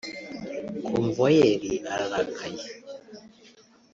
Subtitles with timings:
[0.87, 1.61] Convoyeur
[1.93, 2.65] ararakaye